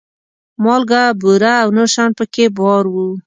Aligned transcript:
مالګه، 0.63 1.03
بوره 1.19 1.53
او 1.63 1.69
نور 1.77 1.87
شیان 1.93 2.11
په 2.17 2.25
کې 2.33 2.45
بار 2.57 2.83
وو. 2.93 3.07